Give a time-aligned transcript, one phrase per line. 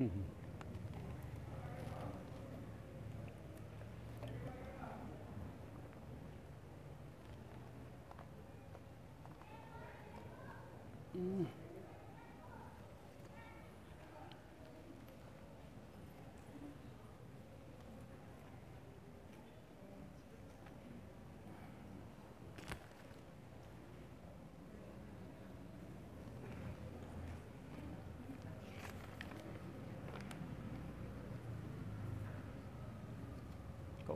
[0.00, 0.37] Mm-hmm.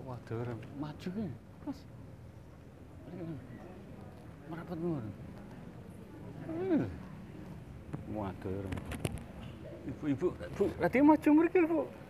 [0.02, 0.06] Hum.
[0.06, 0.56] uma tora.
[0.80, 1.30] Maju ke?
[1.66, 1.79] Mas.
[4.51, 5.02] Merapat mur.
[8.09, 8.70] Uma tora.
[9.87, 11.59] Ibu, ibu, ibu, latih maju mur ke.
[11.62, 12.02] Ibu.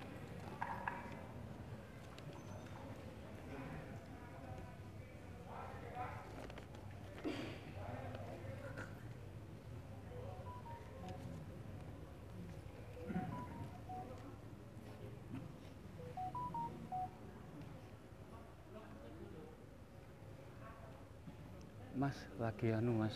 [22.02, 23.14] Mas, lagi anu Mas.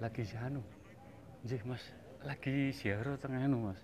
[0.00, 0.64] Lagi si anu.
[1.44, 1.84] Nggih, Mas.
[2.24, 3.80] Lagi ziarah tengah anu, Mas.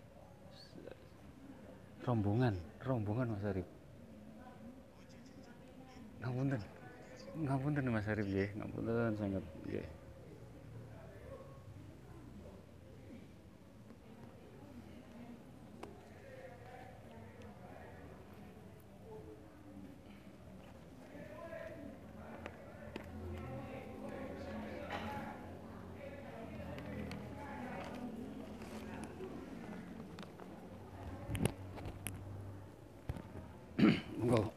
[2.08, 3.68] Rombongan, rombongan Mas Arif.
[6.24, 6.64] Ngapunten.
[7.44, 9.84] Ngapunten Mas Arif nggih, ngapunten sangat nggih.
[34.30, 34.52] Monggo.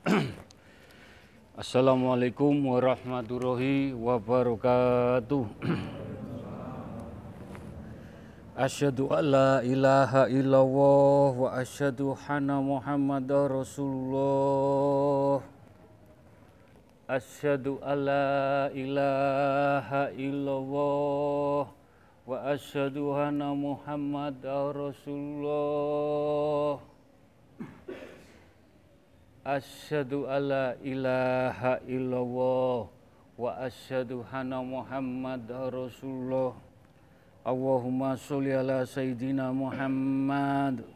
[1.73, 5.41] Assalamualaikum warahmatullahi wabarakatuh.
[8.69, 15.41] Asyhadu an la ilaha illallah wa asyhadu anna Muhammadar Rasulullah.
[17.09, 26.92] Asyhadu an la ilaha illallah wa asyhadu anna Muhammadar Rasulullah.
[29.43, 32.87] Asyhadu alla ilaha illallah
[33.35, 36.55] wa asyhadu anna Muhammadar Rasulullah.
[37.43, 40.87] Allahumma sholli ala sayyidina Muhammad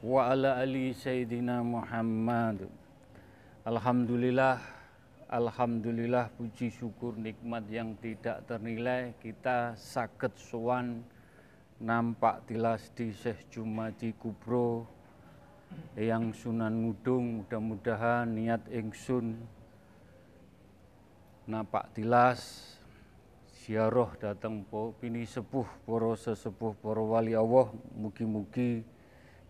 [0.00, 2.72] wa ala ali sayyidina Muhammad.
[3.68, 4.64] Alhamdulillah,
[5.28, 11.04] alhamdulillah puji syukur nikmat yang tidak ternilai kita sakit sowan
[11.84, 14.97] nampak tilas di Syekh Jumadi Kubro
[15.98, 19.34] yang Sunan Ngudung mudah-mudahan niat ingsun
[21.50, 22.76] napak tilas
[23.68, 28.80] ziarah datang po pini sepuh para sesepuh para wali Allah mugi-mugi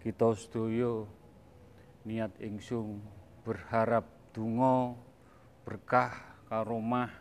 [0.02, 1.06] kita sedaya
[2.02, 2.98] niat ingsun
[3.46, 4.98] berharap dungo
[5.62, 6.16] berkah
[6.50, 7.14] karomah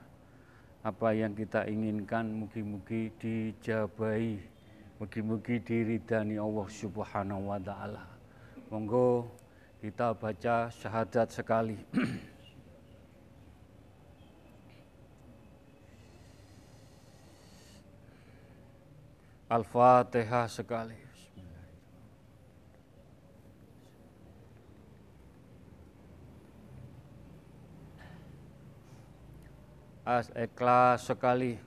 [0.82, 4.42] apa yang kita inginkan mugi-mugi dijabahi
[4.98, 8.17] mugi-mugi diridani Allah Subhanahu wa taala
[8.68, 9.32] Monggo
[9.80, 11.80] kita baca syahadat sekali.
[19.48, 21.00] Al-Fatihah sekali.
[30.04, 31.67] As ikhlas sekali.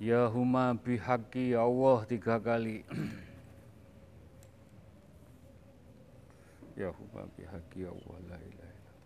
[0.00, 2.80] Ya huma bihaqi Allah tiga kali.
[6.80, 8.96] ya huma bihaqi Allah la ilaha illallah.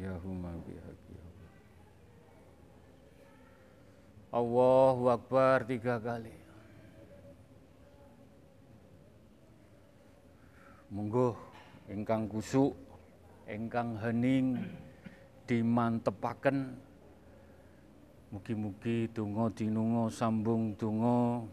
[0.00, 1.52] Ya huma bihaqi Allah.
[4.32, 6.32] Allahu Akbar tiga kali.
[10.88, 11.36] Monggo
[11.92, 12.72] ingkang kusuk,
[13.44, 14.56] ingkang hening
[15.44, 16.80] dimantepaken
[18.32, 21.44] Mugi-mugi donga dinunga sambung donga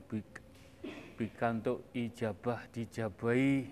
[1.20, 3.68] pikantuk ijabah dijabahi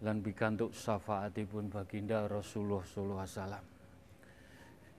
[0.00, 3.64] lan pikantuk syafaatipun baginda Rasulullah sallallahu alaihi wasallam.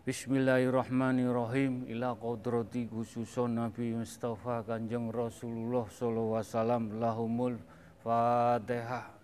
[0.05, 7.57] Bismillahirrahmanirrahim ila qadrati khususon Nabi Mustafa Kanjeng Rasulullah sallallahu alaihi wasallam lahumul
[8.05, 9.20] Fatihah.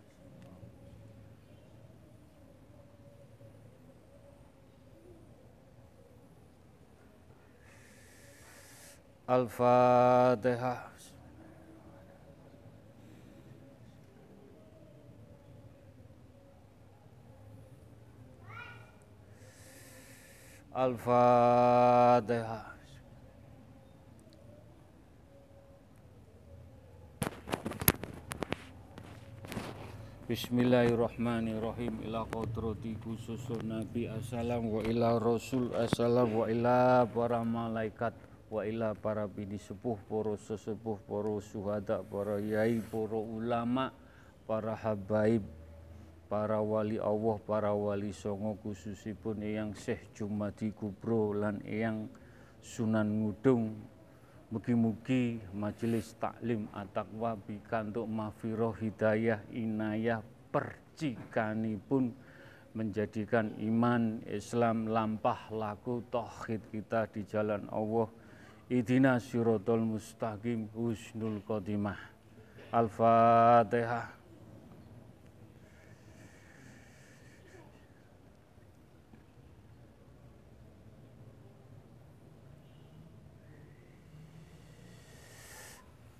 [9.27, 10.87] Al-Fatihah.
[20.71, 22.71] Al-Fatihah.
[30.27, 38.63] Bismillahirrahmanirrahim ila qadrati khususun Nabi assalam wa ila Rasul assalam wa ila para malaikat wa
[38.63, 43.91] ila para bini sepuh para sesepuh para suhada para yai para ulama
[44.47, 45.43] para habaib
[46.31, 52.11] para wali Allah para wali songo khususipun yang Syekh Jumadi Kubro lan yang
[52.59, 53.79] Sunan Ngudung.
[54.47, 62.15] Mugi-mugi majelis taklim at-taqwa bikantuk mafiroh hidayah inayah percikanipun
[62.71, 68.07] menjadikan iman Islam lampah laku tauhid kita di jalan Allah
[68.69, 71.97] idina syiratul mustaqim husnul khotimah
[72.71, 74.17] Al-Fatihah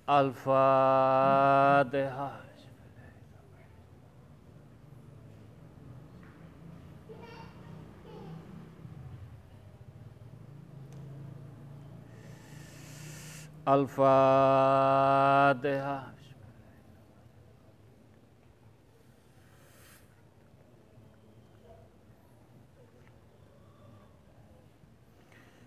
[0.08, 1.28] Al-Fatihah.
[13.68, 14.16] Al-Fatihah.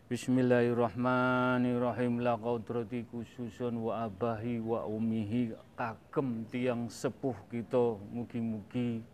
[0.10, 9.06] Bismillahirrahmanirrahim la qudrati khususun wa abahi wa umihi kagem tiang sepuh kita mugi-mugi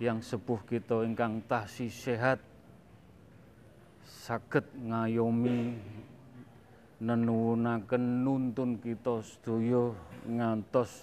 [0.00, 2.40] tiang sepuh kita ingkang tasih sehat
[4.02, 5.76] saged ngayomi
[7.02, 9.90] nenuwunaken nuntun kita sedaya
[10.22, 11.02] ngantos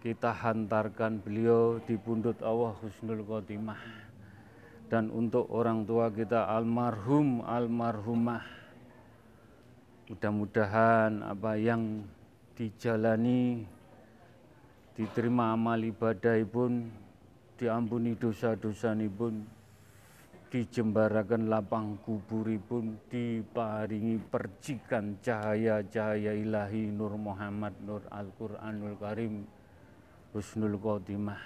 [0.00, 4.08] kita hantarkan beliau di pundut Allah Husnul Khotimah.
[4.86, 8.42] Dan untuk orang tua kita almarhum almarhumah.
[10.08, 12.06] Mudah-mudahan apa yang
[12.56, 13.66] dijalani
[14.94, 16.90] diterima amal ibadah pun
[17.60, 19.59] diampuni dosa-dosa pun
[20.50, 29.46] dijembarakan lapang kuburipun diparingi percikan cahaya-cahaya ilahi Nur Muhammad Nur Al-Quranul Karim
[30.34, 31.38] Husnul Khotimah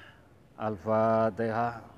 [0.56, 1.94] Al-Fatihah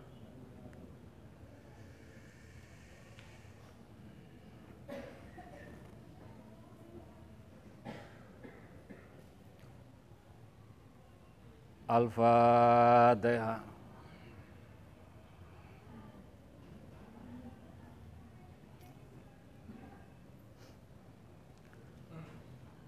[11.87, 13.75] Al-Fatihah.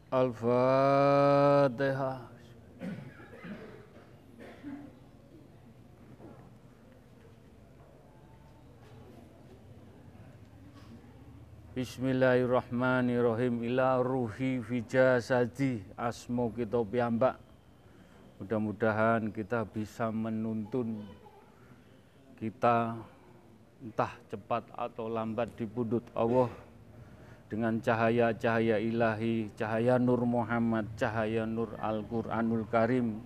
[0.09, 2.17] Al-Fatihah.
[11.77, 13.69] Bismillahirrahmanirrahim.
[13.69, 15.85] Ila ruhi fi jasadi.
[15.93, 17.37] Asmo kita piyambak.
[18.41, 21.05] Mudah-mudahan kita bisa menuntun
[22.41, 22.97] kita
[23.85, 26.49] entah cepat atau lambat di pundut Allah
[27.49, 33.25] dengan cahaya-cahaya ilahi, cahaya Nur Muhammad, cahaya Nur Al-Quranul Karim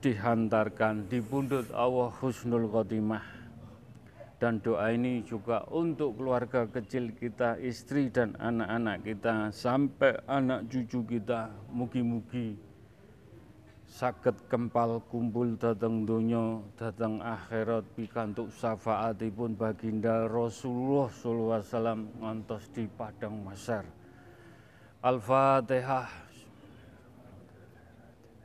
[0.00, 3.44] dihantarkan di pundut Allah Husnul Khotimah.
[4.40, 11.06] Dan doa ini juga untuk keluarga kecil kita, istri dan anak-anak kita, sampai anak cucu
[11.06, 12.71] kita, mugi-mugi
[13.92, 22.64] saged kempal kumpul datang dunia datang akhirat pikantuk syafaatipun baginda Rasulullah sallallahu alaihi wasallam ngantos
[22.72, 23.84] di padang masar
[25.02, 26.06] Al-Fatihah.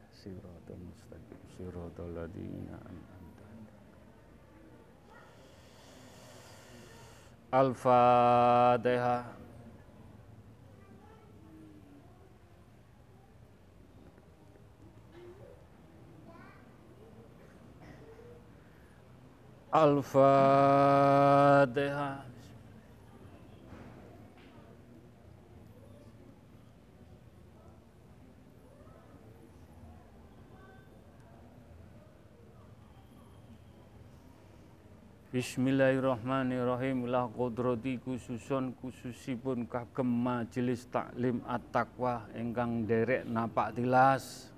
[0.09, 1.39] Siratal mustaqim.
[1.53, 2.81] Siratal ladzina
[7.53, 9.46] Al-Fatihah
[19.77, 20.25] Al-Fatihah.
[35.29, 44.49] Bismillahirrahmanirrahim la qudrati khususun khususipun kagem majelis taklim at-taqwa ingkang derek napak tilas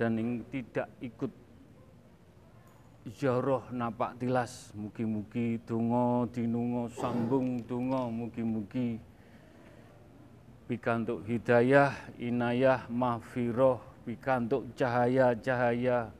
[0.00, 1.45] dan yang tidak ikut
[3.06, 8.98] Jaroh napak tilas mugi-mugi donga dinunga sambung donga mugi-mugi
[10.66, 16.10] pikantuk hidayah inayah mahfiroh pikantuk cahaya-cahaya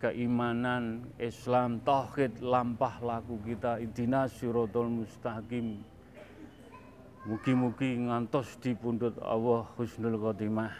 [0.00, 5.84] keimanan, Islam, tauhid, lampah laku kita, idina sirotol mustaqim.
[7.28, 10.72] Mugi-mugi ngantos dipundhut Allah husnul khotimah.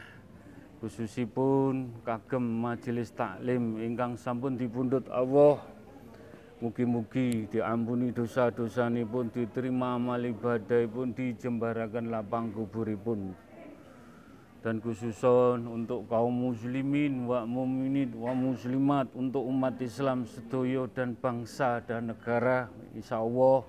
[0.81, 5.61] Khususipun kagem majelis taklim ingkang sampun dipundhut Allah.
[6.61, 13.33] Mugi-mugi diampuni dosa-dosanipun, diterima amal ibadahipun, dijembaraken lapang kuburipun
[14.61, 21.81] dan khususon untuk kaum muslimin wa muminin wa muslimat untuk umat Islam sedoyo dan bangsa
[21.81, 23.65] dan negara insya Allah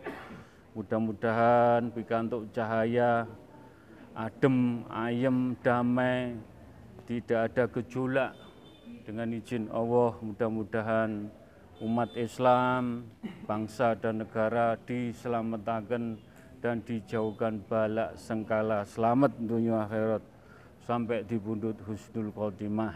[0.75, 3.23] mudah-mudahan pikantuk cahaya
[4.11, 6.35] adem ayem damai
[7.11, 8.31] tidak ada gejolak
[9.03, 11.27] dengan izin Allah mudah-mudahan
[11.83, 13.03] umat Islam
[13.43, 16.15] bangsa dan negara diselamatkan
[16.63, 18.87] dan dijauhkan balak sengkala.
[18.87, 20.23] Selamat dunia akhirat.
[20.87, 22.95] Sampai dipundut husnul khotimah.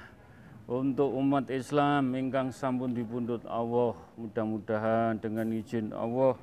[0.63, 6.39] Untuk umat Islam ingkang sampun dipundut Allah mudah-mudahan dengan izin Allah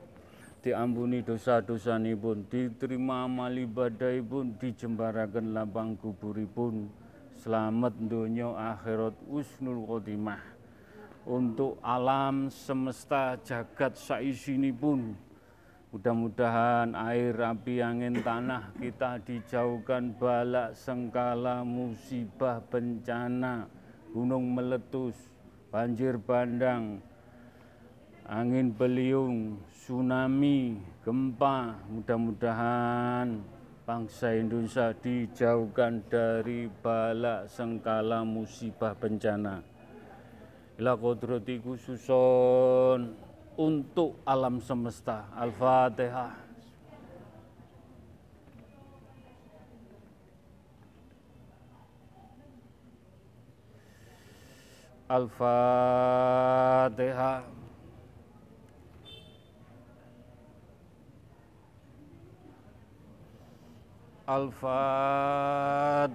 [0.60, 7.01] diampuni dosa-dosa pun diterima amal ibadah pun dijembarakan lapang kuburipun
[7.42, 10.38] selamat dunia akhirat husnul khotimah
[11.26, 15.18] untuk alam semesta jagat saisini pun
[15.92, 23.68] Mudah-mudahan air, api, angin, tanah kita dijauhkan balak, sengkala, musibah, bencana,
[24.08, 25.12] gunung meletus,
[25.68, 26.96] banjir bandang,
[28.24, 31.76] angin beliung, tsunami, gempa.
[31.92, 33.44] Mudah-mudahan
[33.82, 39.62] bangsa Indonesia dijauhkan dari balak, sengkala, musibah, bencana.
[40.78, 43.12] Ila kodrati khususon
[43.58, 45.26] untuk alam semesta.
[45.34, 46.32] Al-Fatihah.
[55.12, 56.42] Al-Fatihah.
[64.26, 66.10] Al-Fatihah.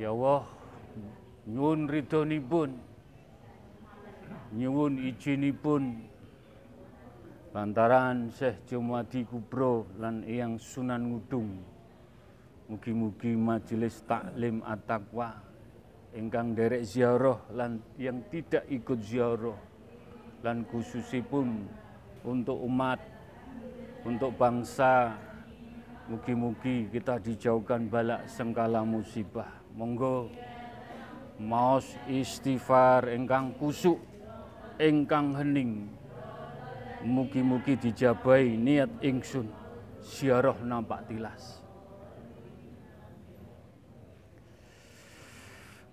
[0.00, 0.48] Ya Allah,
[1.44, 2.70] nyuwun ridhonipun.
[4.50, 6.10] Nyuwun izinipun
[7.54, 11.50] lantaran Syekh Jumadi Kubro lan Eyang Sunan Ngudung
[12.70, 15.34] mugi-mugi majelis taklim at-taqwa
[16.14, 19.69] ingkang derek ziarah lan yang tidak ikut ziarah
[20.40, 21.68] lan khususipun
[22.24, 23.00] untuk umat
[24.04, 25.12] untuk bangsa
[26.08, 29.48] mugi-mugi kita dijauhkan balak sengkala musibah.
[29.76, 30.32] Monggo.
[31.40, 33.96] Maos istighfar ingkang kusuk
[34.76, 35.88] ingkang hening.
[37.00, 39.48] Mugi-mugi dijabai niat ingsun.
[40.00, 41.60] Ziarah nampak tilas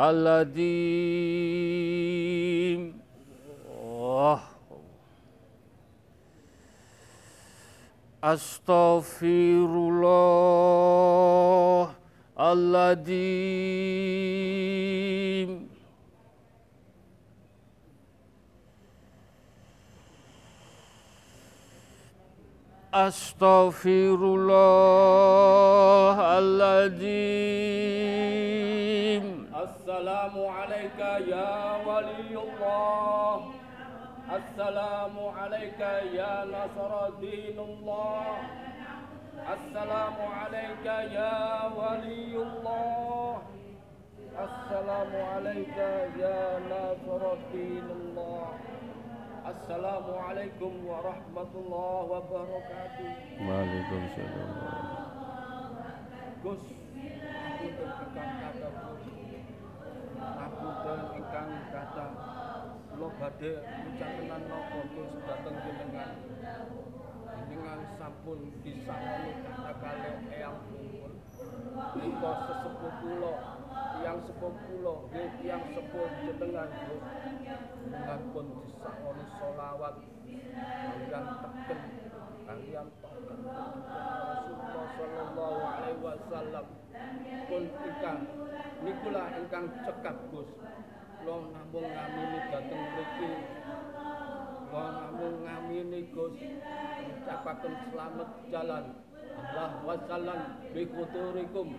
[0.00, 1.60] الذين
[3.82, 4.40] آه.
[8.24, 11.90] أستغفر الله
[12.40, 13.80] الذين
[22.94, 27.89] أستغفر الله الذين
[31.28, 33.36] يا ولي الله.
[34.30, 35.80] السلام عليك
[36.14, 38.36] يا نصر دين الله.
[39.56, 43.42] السلام عليك يا ولي الله.
[44.46, 45.78] السلام عليك
[46.22, 48.46] يا ناصر الدين الله.
[49.52, 53.10] السلام عليكم ورحمة الله وبركاته.
[53.40, 54.50] Waalaikumsalam
[56.44, 56.62] Gus
[58.00, 58.99] Apunten
[60.58, 62.10] Kudang ingkang kathah
[62.90, 64.80] kula badhe ngucapaken napa
[65.22, 66.10] dhateng jenengan.
[67.30, 71.12] Jenengan sampun disangoni kakale eyang pungkur.
[71.96, 73.34] Niko sesepuh kula,
[73.94, 76.70] tiyang sepuh kula, nggih tiyang sepuh jenengan.
[77.90, 79.94] Kangpun disangoni selawat
[80.60, 81.80] kalian teken,
[82.46, 83.38] kalian tokan.
[89.60, 90.48] Ingkang cekap Gus.
[91.20, 93.30] Kula namung ngamini dhateng mriki.
[94.72, 96.36] Kula namung ngamini Gus.
[97.04, 98.84] Ngucapaken selamat jalan.
[99.36, 100.40] Allah wasallam
[100.72, 101.76] bi khuturikum.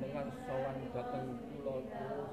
[0.00, 2.32] Dengan sawan dhateng kula terus.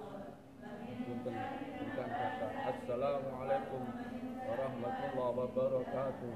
[1.01, 1.35] Punten
[1.75, 2.47] ingkang kata.
[2.71, 3.83] Assalamualaikum
[4.47, 6.35] warahmatullahi wabarakatuh.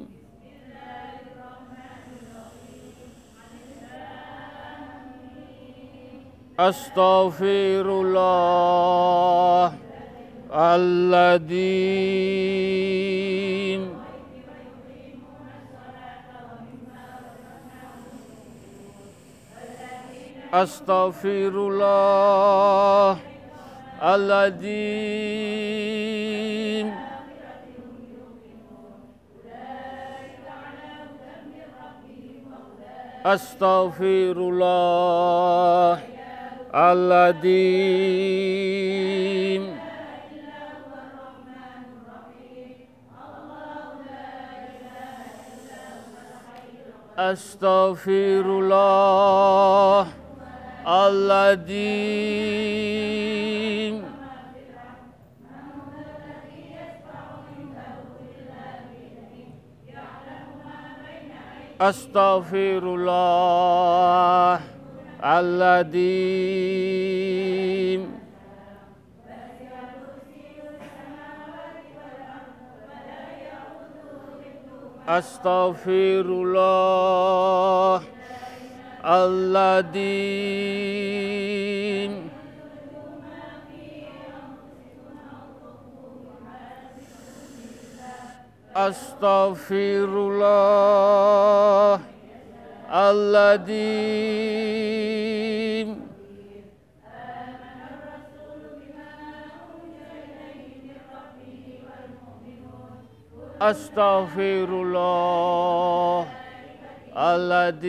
[6.59, 9.73] أستغفر الله
[10.53, 12.11] الذي
[20.53, 23.17] أستغفر الله
[24.03, 24.91] الذي
[33.25, 36.10] أستغفر الله
[36.75, 38.11] الذين
[47.19, 50.07] أستغفر الله
[50.87, 52.31] العظيم
[61.81, 64.80] أستغفر الله
[65.23, 67.01] العظيم
[75.07, 78.01] أستغفر الله
[79.05, 80.61] الذي
[88.75, 91.99] أستغفر الله
[92.93, 94.31] الذي
[103.61, 106.25] Astaghfirullah
[107.13, 107.85] Aladim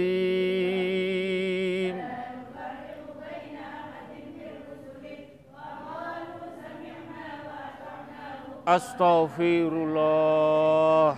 [8.69, 11.17] Astaghfirullah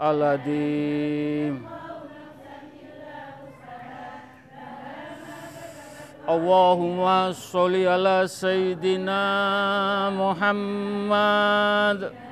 [0.00, 1.68] Aladim
[6.24, 12.31] Allahumma salli ala Sayyidina Muhammad.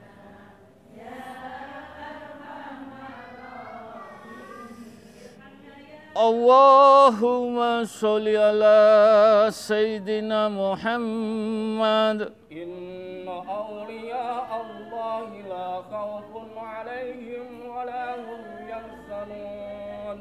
[6.21, 20.17] Allahumma sholli ala Sayyidina Muhammad إن أولياء الله لا خوف عليهم ولا هم يحزنون.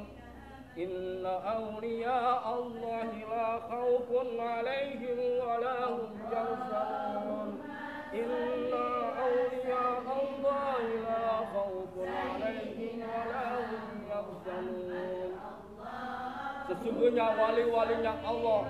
[0.79, 4.09] إن أولياء الله لا خوف
[4.41, 7.49] عليهم ولا هم يحزنون.
[8.15, 8.33] إن
[9.29, 11.93] أولياء الله لا خوف
[12.25, 15.20] عليهم ولا هم يحزنون.
[16.71, 18.61] Sesungguhnya wali-walinya Allah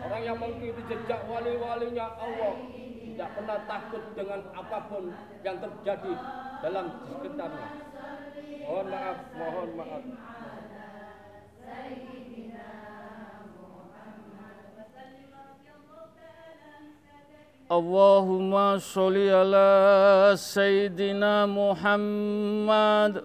[0.00, 2.56] Orang yang mengikuti jejak wali-walinya Allah
[3.04, 5.12] Tidak pernah takut dengan apa pun
[5.44, 6.12] yang terjadi
[6.64, 7.68] dalam sekitarnya.
[8.64, 10.04] Mohon maaf, mohon maaf.
[17.64, 23.24] Allahumma sholli ala Sayyidina Muhammad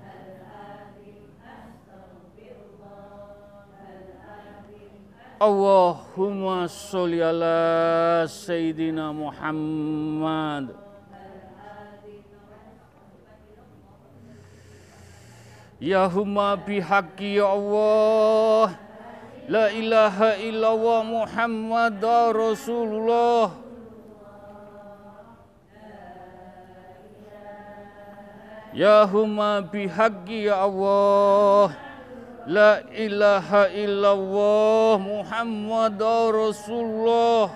[5.41, 10.69] Allahumma sholli ala Sayyidina Muhammad.
[15.81, 18.77] Ya humma bihaqi ya Allah.
[19.49, 21.97] La ilaha illallah Muhammad
[22.37, 23.57] Rasulullah.
[28.77, 31.90] Ya humma bihaqqi ya Allah
[32.47, 33.49] لا إله
[33.85, 36.01] إلا الله محمد
[36.33, 37.49] رسول الله.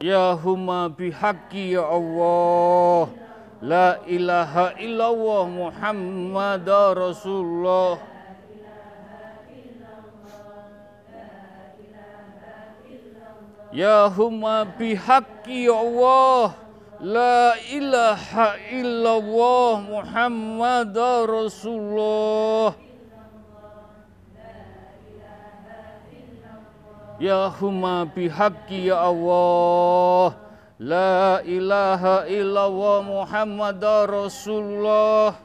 [0.00, 3.08] يا هما بحق يا الله.
[3.62, 7.98] لا إله إلا الله محمد رسول الله.
[13.72, 16.69] يا هما بحق يا الله.
[17.00, 20.92] La ilaha illallah Muhammad
[21.24, 22.76] Rasulullah.
[27.16, 30.36] Ya humma bihaqqi ya Allah.
[30.76, 35.40] La ilaha illallah Muhammad Rasulullah.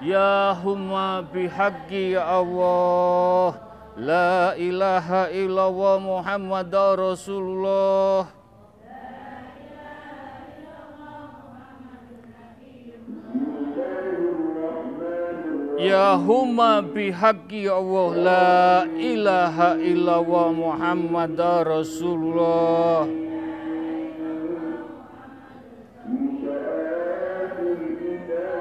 [0.00, 3.66] Ya humma bihaqqi ya Allah
[3.96, 8.28] La ilaha illallah Muhammad Rasulullah.
[15.80, 23.04] Ya humma bihaqqi ya Allah La ilaha illallah Muhammad Rasulullah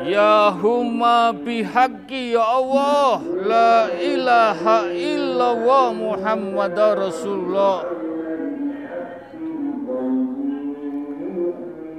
[0.05, 3.25] Ya humma bihaqqi ya Allah.
[3.25, 7.89] La ilaha illallah Muhammad Rasulullah.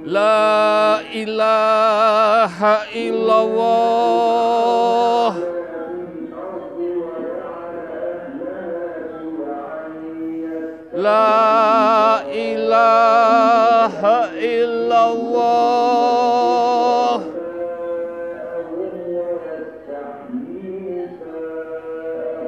[0.07, 3.67] La ilaha illallah.
[10.95, 14.31] La ilaha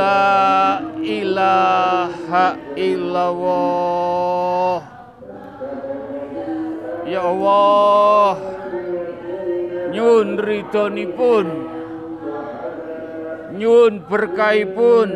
[0.00, 4.80] La ilaha illallah.
[7.04, 8.40] Ya Allah
[9.92, 11.46] Nyun ridhonipun
[13.60, 15.08] Nyun berkaipun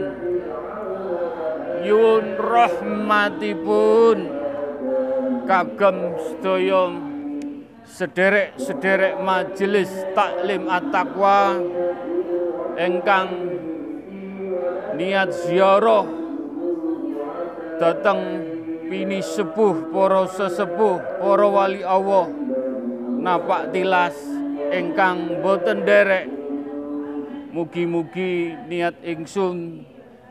[1.80, 4.18] Nyun rahmatipun.
[5.48, 6.92] Kagem sedaya
[7.84, 11.60] sederek-sederek majelis taklim at-taqwa
[12.80, 13.53] engkang
[14.94, 16.06] niat ziarah.
[17.82, 18.20] Datang
[18.86, 22.30] pini sepuh para sesepuh para wali Allah.
[23.24, 24.14] Napak tilas
[24.70, 26.30] ingkang boten derek
[27.50, 29.82] mugi-mugi niat ingsun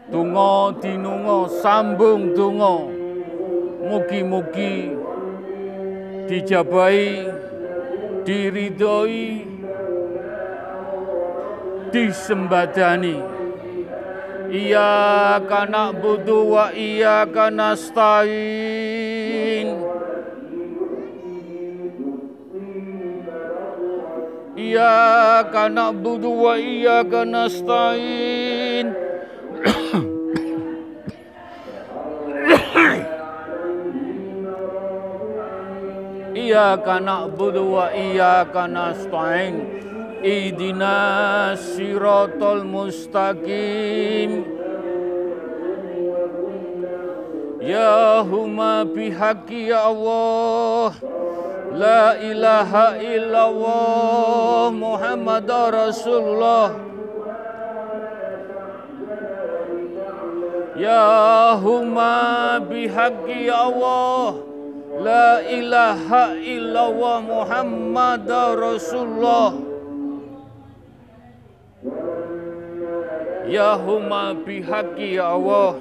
[0.07, 2.87] donga dinunga sambung donga.
[3.83, 4.95] Mugi-mugi
[6.31, 7.27] dijabahi
[8.23, 9.27] diridhoi
[11.91, 13.32] disembadani
[14.53, 18.37] Iya kana budu wa iya kana stain.
[24.53, 24.93] Iya
[25.49, 28.93] kana budu wa iya kana stain.
[36.37, 38.93] Iya kana budu wa iya kana
[40.23, 44.47] Idina siratal mustaqim.
[47.59, 50.95] Ya huma bihaqi ya Allah.
[51.75, 56.71] La ilaha illallah Muhammad Rasulullah.
[60.79, 64.39] Ya huma bihaqi ya Allah.
[65.03, 68.23] La ilaha illallah Muhammad
[68.55, 69.72] Rasulullah
[73.53, 75.77] Ya huma bihaqi ya Allah.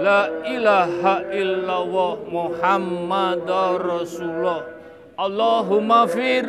[0.00, 3.44] La ilaha illallah Muhammad
[3.84, 4.64] Rasulullah.
[5.20, 6.48] Allahumma fir.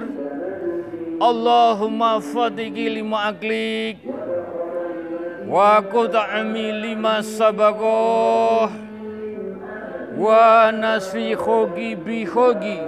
[1.19, 3.99] Allahumma fatiki lima aklik.
[5.51, 8.71] Wa kuta'ami lima sabagoh.
[10.15, 12.79] Wa nasri khogi bi khogi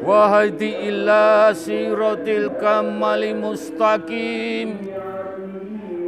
[0.00, 4.78] Wa hadi illa siratil kamali mustaqim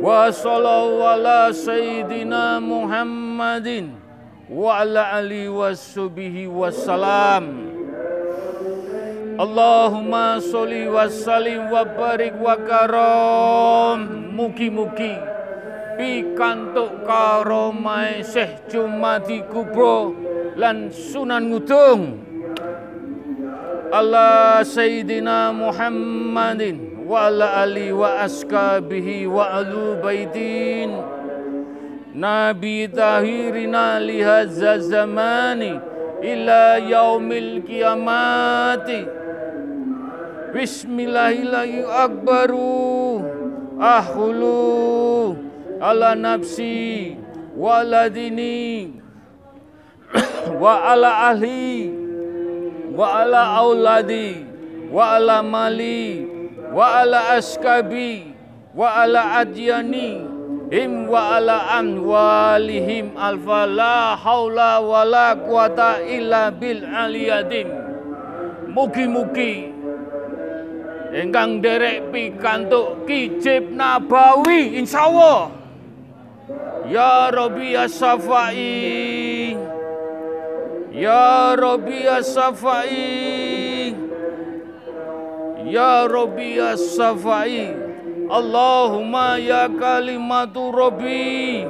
[0.02, 3.94] ala sayyidina Muhammadin
[4.50, 7.70] wa ala ali wassubihi wassalam
[9.38, 13.98] Allahumma sholli wa sallim wa barik wa karom
[14.36, 15.16] mugi-mugi
[15.96, 20.12] pikantuk karomai Syekh Jumadi Kubro
[20.56, 22.20] lan Sunan Ngudung.
[23.92, 30.96] Allah Sayyidina Muhammadin wa ala ali wa askabihi wa alu baitin.
[32.16, 35.80] Nabi tahirina lihazza zamani
[36.22, 39.04] ila yaumil kiamati
[40.52, 41.88] Bismillahirrahmanirrahim.
[41.88, 43.24] Akbaru
[43.80, 45.36] ahulu
[45.80, 47.16] ala nafsi
[47.56, 48.92] wa ala dini
[50.60, 51.88] wa ala ahli
[52.96, 54.44] wa ala auladi
[56.72, 58.32] wa ala askabi
[58.72, 60.24] wa ala adyani
[60.72, 67.68] him wa ala amwalihim alfa la haula wa la quwata illa bil aliyadim
[68.72, 69.68] mugi-mugi
[71.12, 75.52] ingkang derek pikantuk kijib nabawi insyaallah.
[76.88, 79.54] Ya rabbi as-safai
[80.90, 83.51] ya rabbi as-safai
[85.68, 87.70] Ya Rabbi ya Safai
[88.26, 91.62] Allahumma ya kalimatu Rabbi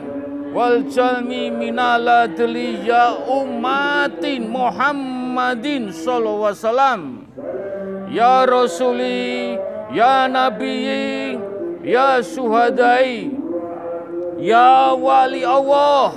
[0.53, 7.01] Wal jalmi minala ya umatin Muhammadin sallallahu alaihi wasallam.
[8.13, 9.57] Ya Rasuli
[9.93, 11.37] Ya Nabi
[11.81, 13.33] Ya Suhadai
[14.37, 16.13] Ya Wali Allah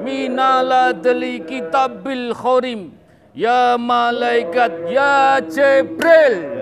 [0.00, 2.96] Minala deli kitabil khorim
[3.36, 6.55] Ya Malaikat Ya Jibril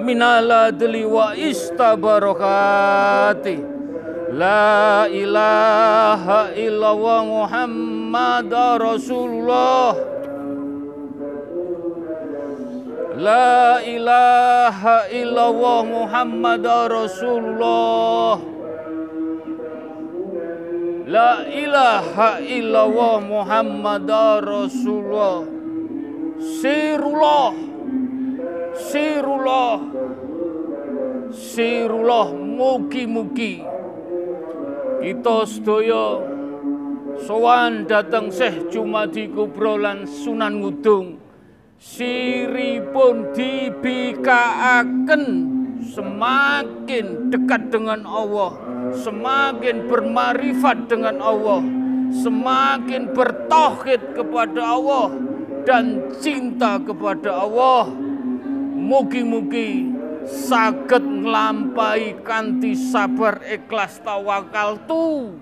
[0.00, 3.68] minal adli wa istabarakati.
[4.30, 9.90] La ilaha illallah Muhammad Rasulullah.
[13.20, 18.40] La ilaha illallah Muhammad Rasulullah.
[21.10, 24.08] La ilaha illallah Muhammad
[24.46, 25.42] Rasulullah.
[26.38, 27.50] Sirullah
[28.76, 29.80] Sirullah.
[31.30, 33.62] Sirullah mugi-mugi.
[35.00, 36.20] Kita sedaya
[37.24, 41.16] sowan dateng Syekh Jumadi Kubro lan Sunan Ngudung.
[41.80, 45.24] Siripun dibikaaken
[45.80, 48.52] semakin dekat dengan Allah
[48.92, 51.64] semakin bermarifat dengan Allah
[52.12, 55.08] semakin bertauhid kepada Allah
[55.64, 57.88] dan cinta kepada Allah
[58.80, 59.92] Mugi-mugi
[60.24, 65.36] saged nglampahi kanthi sabar ikhlas tawakal tu.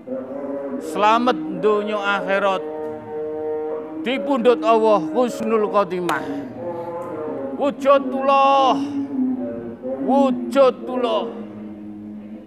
[0.83, 2.79] Selamat dunia akhirat.
[4.03, 6.23] dipundhut Allah husnul khotimah.
[7.59, 8.79] Wujudullah
[10.07, 11.25] wujudullah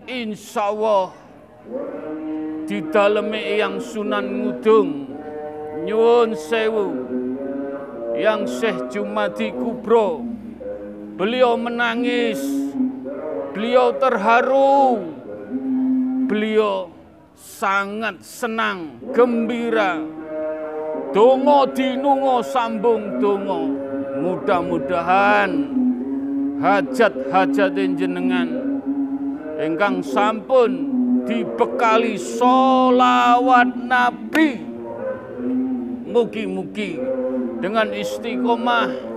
[0.08, 1.12] insyaallah
[2.64, 4.88] di daleme yang Sunan Ngudung
[5.84, 6.88] nyuwun sewu.
[8.12, 10.20] Yang Syekh Jumadi Kubro
[11.16, 12.40] beliau menangis.
[13.52, 15.12] Beliau terharu.
[16.26, 16.88] Beliau
[17.36, 20.00] sangat senang gembira.
[21.12, 23.68] Dongo dinungo sambung dongo.
[24.22, 25.50] Mudah-mudahan
[26.62, 28.48] hajat-hajat jenengan
[29.60, 30.88] ingkang sampun
[31.28, 34.62] dibekali solawat Nabi.
[36.12, 37.00] Mugi-mugi
[37.60, 39.11] dengan istiqomah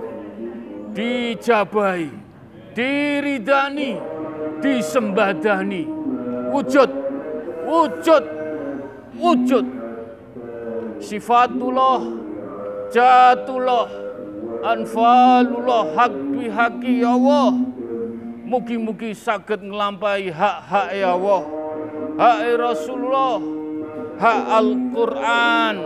[0.96, 2.08] dijabai
[2.72, 4.00] diridani
[4.64, 5.84] disembadani.
[6.56, 6.90] Wujud
[7.68, 8.24] wujud
[9.20, 9.66] wujud.
[10.96, 12.00] Sifatullah
[12.88, 13.88] jatullah
[14.64, 17.52] anfalullah hak bihaki ya Allah.
[18.46, 21.42] Mugi-mugi saged nglampahi hak-hak ya Allah.
[22.16, 23.36] Hak Rasulullah
[24.16, 25.76] hak Al-Qur'an.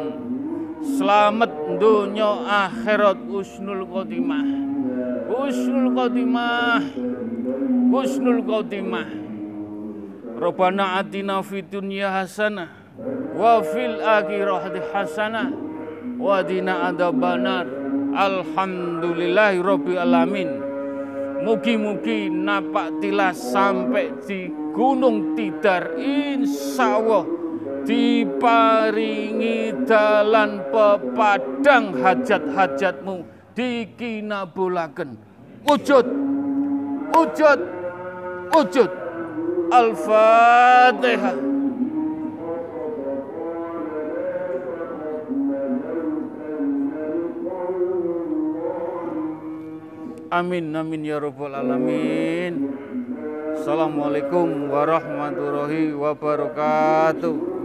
[0.81, 4.45] Selamat dunia akhirat usnul khotimah.
[5.33, 6.85] Usnul khotimah.
[7.89, 9.09] Usnul khotimah.
[10.37, 12.69] Rabbana atina fid dunya hasanah
[13.37, 15.49] wa fil akhirati hasanah
[16.21, 17.65] wa dina adzabannar.
[18.11, 20.51] Alhamdulillahi rabbil alamin.
[21.41, 27.40] Mugi-mugi napak tilas sampai di Gunung Tidar insya Allah
[27.85, 33.27] diparingi dalan pepadang hajat-hajatmu.
[33.55, 35.19] Dikinabulaken.
[35.67, 36.07] Wujud.
[37.13, 37.61] Wujud.
[38.51, 38.91] Wujud.
[39.71, 41.37] Al-Fatihah.
[50.31, 52.71] Amin amin ya rabbal alamin.
[53.59, 57.60] Assalamualaikum warahmatullahi wabarakatuh